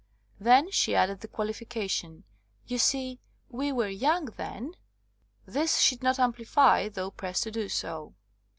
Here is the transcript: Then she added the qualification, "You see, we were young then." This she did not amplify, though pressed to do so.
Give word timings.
Then 0.39 0.71
she 0.71 0.95
added 0.95 1.19
the 1.19 1.27
qualification, 1.27 2.23
"You 2.65 2.79
see, 2.79 3.19
we 3.51 3.71
were 3.71 3.87
young 3.87 4.25
then." 4.35 4.73
This 5.45 5.77
she 5.77 5.95
did 5.95 6.01
not 6.03 6.17
amplify, 6.17 6.89
though 6.89 7.11
pressed 7.11 7.43
to 7.43 7.51
do 7.51 7.69
so. 7.69 8.15